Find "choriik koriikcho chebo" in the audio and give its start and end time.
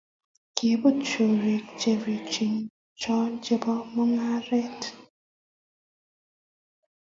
1.09-3.73